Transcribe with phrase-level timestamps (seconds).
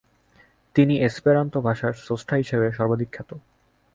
[0.75, 3.31] তিনি এসপেরান্তো ভাষার স্রষ্টা হিসাবে সর্বাধিক খ্যাত।